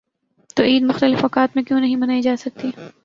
تو 0.57 0.63
عید 0.63 0.83
مختلف 0.83 1.23
اوقات 1.23 1.55
میں 1.55 1.63
کیوں 1.63 1.79
نہیں 1.79 1.95
منائی 1.95 2.21
جا 2.21 2.35
سکتی؟ 2.39 2.71